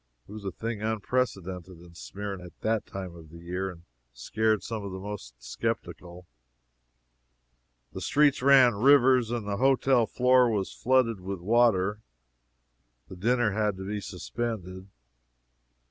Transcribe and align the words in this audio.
It 0.27 0.31
was 0.31 0.45
a 0.45 0.51
thing 0.51 0.81
unprecedented 0.81 1.77
in 1.79 1.93
Smyrna 1.93 2.45
at 2.45 2.59
that 2.61 2.87
time 2.87 3.13
of 3.15 3.29
the 3.29 3.37
year, 3.37 3.69
and 3.69 3.83
scared 4.13 4.63
some 4.63 4.83
of 4.83 4.91
the 4.91 4.97
most 4.99 5.35
skeptical. 5.37 6.25
The 7.93 8.01
streets 8.01 8.41
ran 8.41 8.73
rivers 8.73 9.29
and 9.29 9.47
the 9.47 9.57
hotel 9.57 10.07
floor 10.07 10.49
was 10.49 10.73
flooded 10.73 11.19
with 11.19 11.39
water. 11.39 12.01
The 13.09 13.15
dinner 13.15 13.51
had 13.51 13.77
to 13.77 13.85
be 13.85 14.01
suspended. 14.01 14.87